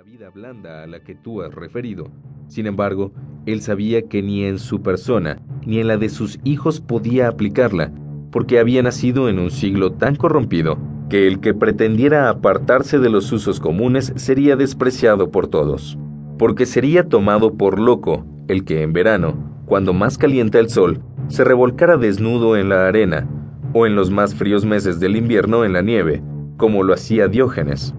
[0.00, 2.10] la vida blanda a la que tú has referido.
[2.48, 3.12] Sin embargo,
[3.44, 7.92] él sabía que ni en su persona ni en la de sus hijos podía aplicarla,
[8.32, 10.78] porque había nacido en un siglo tan corrompido
[11.10, 15.98] que el que pretendiera apartarse de los usos comunes sería despreciado por todos,
[16.38, 19.34] porque sería tomado por loco el que en verano,
[19.66, 23.28] cuando más calienta el sol, se revolcara desnudo en la arena,
[23.74, 26.22] o en los más fríos meses del invierno en la nieve,
[26.56, 27.94] como lo hacía Diógenes.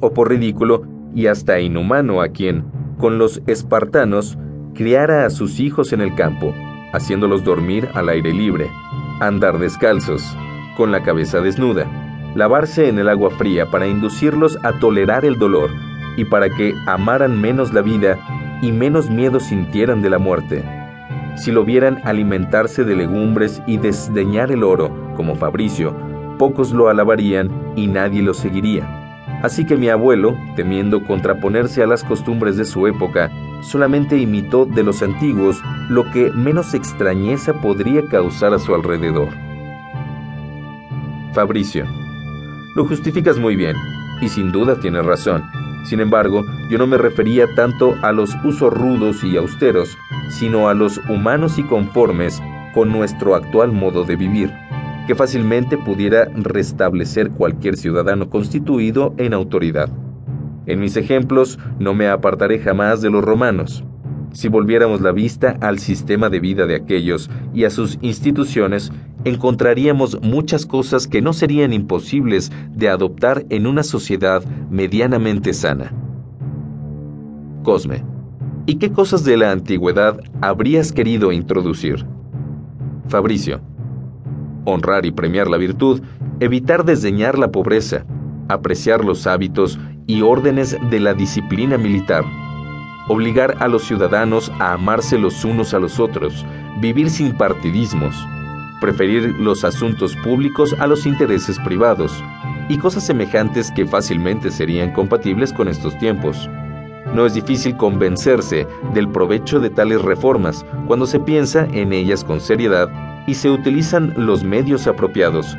[0.00, 2.64] O por ridículo y hasta inhumano a quien,
[2.98, 4.38] con los espartanos,
[4.74, 6.54] criara a sus hijos en el campo,
[6.92, 8.70] haciéndolos dormir al aire libre,
[9.20, 10.22] andar descalzos,
[10.76, 11.86] con la cabeza desnuda,
[12.34, 15.70] lavarse en el agua fría para inducirlos a tolerar el dolor
[16.16, 18.18] y para que amaran menos la vida
[18.62, 20.64] y menos miedo sintieran de la muerte.
[21.36, 25.94] Si lo vieran alimentarse de legumbres y desdeñar el oro, como Fabricio,
[26.38, 28.97] pocos lo alabarían y nadie lo seguiría.
[29.42, 33.30] Así que mi abuelo, temiendo contraponerse a las costumbres de su época,
[33.62, 39.28] solamente imitó de los antiguos lo que menos extrañeza podría causar a su alrededor.
[41.32, 41.86] Fabricio,
[42.74, 43.76] lo justificas muy bien,
[44.20, 45.44] y sin duda tienes razón.
[45.84, 49.96] Sin embargo, yo no me refería tanto a los usos rudos y austeros,
[50.30, 52.42] sino a los humanos y conformes
[52.74, 54.52] con nuestro actual modo de vivir,
[55.08, 59.88] que fácilmente pudiera restablecer cualquier ciudadano constituido en autoridad.
[60.66, 63.82] En mis ejemplos no me apartaré jamás de los romanos.
[64.32, 68.92] Si volviéramos la vista al sistema de vida de aquellos y a sus instituciones,
[69.24, 75.90] encontraríamos muchas cosas que no serían imposibles de adoptar en una sociedad medianamente sana.
[77.62, 78.04] Cosme,
[78.66, 82.04] ¿y qué cosas de la antigüedad habrías querido introducir?
[83.08, 83.62] Fabricio,
[84.68, 86.02] honrar y premiar la virtud,
[86.40, 88.04] evitar desdeñar la pobreza,
[88.48, 92.24] apreciar los hábitos y órdenes de la disciplina militar,
[93.08, 96.44] obligar a los ciudadanos a amarse los unos a los otros,
[96.80, 98.14] vivir sin partidismos,
[98.80, 102.12] preferir los asuntos públicos a los intereses privados,
[102.68, 106.48] y cosas semejantes que fácilmente serían compatibles con estos tiempos.
[107.14, 112.40] No es difícil convencerse del provecho de tales reformas cuando se piensa en ellas con
[112.40, 115.54] seriedad y se utilizan los medios apropiados,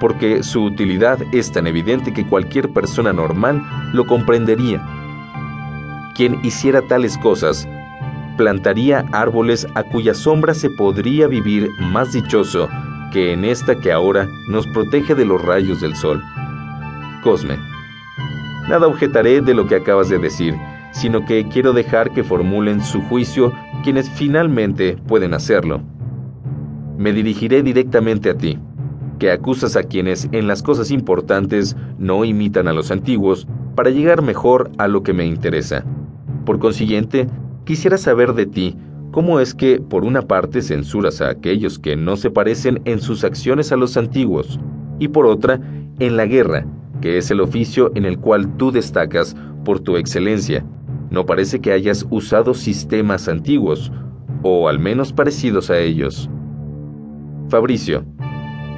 [0.00, 4.82] porque su utilidad es tan evidente que cualquier persona normal lo comprendería.
[6.14, 7.68] Quien hiciera tales cosas
[8.38, 12.70] plantaría árboles a cuya sombra se podría vivir más dichoso
[13.12, 16.22] que en esta que ahora nos protege de los rayos del sol.
[17.22, 17.58] Cosme.
[18.70, 20.54] Nada objetaré de lo que acabas de decir,
[20.92, 25.82] sino que quiero dejar que formulen su juicio quienes finalmente pueden hacerlo.
[27.00, 28.58] Me dirigiré directamente a ti,
[29.18, 34.20] que acusas a quienes en las cosas importantes no imitan a los antiguos para llegar
[34.20, 35.82] mejor a lo que me interesa.
[36.44, 37.26] Por consiguiente,
[37.64, 38.76] quisiera saber de ti
[39.12, 43.24] cómo es que, por una parte, censuras a aquellos que no se parecen en sus
[43.24, 44.60] acciones a los antiguos,
[44.98, 45.58] y por otra,
[46.00, 46.66] en la guerra,
[47.00, 49.34] que es el oficio en el cual tú destacas
[49.64, 50.66] por tu excelencia.
[51.08, 53.90] No parece que hayas usado sistemas antiguos,
[54.42, 56.28] o al menos parecidos a ellos.
[57.50, 58.04] Fabricio,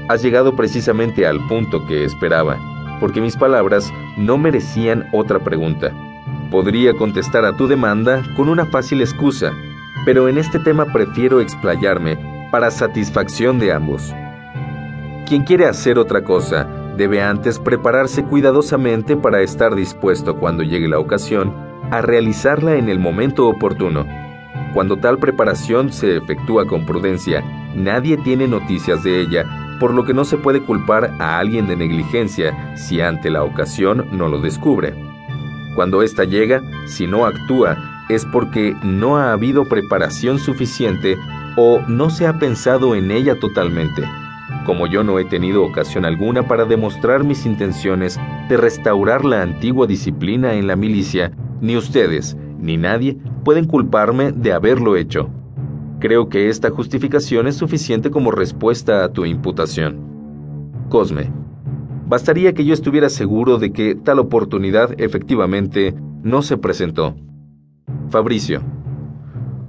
[0.08, 2.58] has llegado precisamente al punto que esperaba,
[3.00, 5.92] porque mis palabras no merecían otra pregunta.
[6.50, 9.52] Podría contestar a tu demanda con una fácil excusa,
[10.04, 12.18] pero en este tema prefiero explayarme
[12.50, 14.12] para satisfacción de ambos.
[15.26, 16.66] Quien quiere hacer otra cosa
[16.96, 21.54] debe antes prepararse cuidadosamente para estar dispuesto cuando llegue la ocasión
[21.90, 24.06] a realizarla en el momento oportuno.
[24.74, 27.42] Cuando tal preparación se efectúa con prudencia,
[27.74, 29.44] nadie tiene noticias de ella,
[29.78, 34.06] por lo que no se puede culpar a alguien de negligencia si ante la ocasión
[34.12, 34.94] no lo descubre.
[35.74, 41.16] Cuando ésta llega, si no actúa, es porque no ha habido preparación suficiente
[41.56, 44.02] o no se ha pensado en ella totalmente.
[44.66, 49.86] Como yo no he tenido ocasión alguna para demostrar mis intenciones de restaurar la antigua
[49.86, 55.28] disciplina en la milicia, ni ustedes, ni nadie pueden culparme de haberlo hecho.
[55.98, 59.98] Creo que esta justificación es suficiente como respuesta a tu imputación.
[60.88, 61.30] Cosme,
[62.08, 67.14] bastaría que yo estuviera seguro de que tal oportunidad efectivamente no se presentó.
[68.10, 68.62] Fabricio,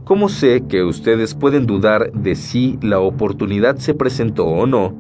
[0.04, 4.96] ¿cómo sé que ustedes pueden dudar de si la oportunidad se presentó o no?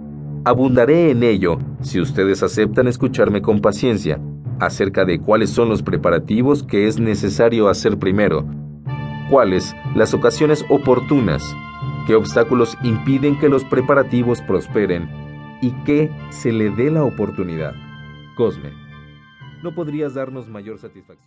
[0.45, 4.19] Abundaré en ello si ustedes aceptan escucharme con paciencia
[4.65, 8.45] acerca de cuáles son los preparativos que es necesario hacer primero,
[9.29, 11.43] cuáles las ocasiones oportunas,
[12.07, 15.09] qué obstáculos impiden que los preparativos prosperen
[15.61, 17.73] y que se le dé la oportunidad.
[18.35, 18.71] Cosme,
[19.61, 21.19] ¿no podrías darnos mayor satisfacción?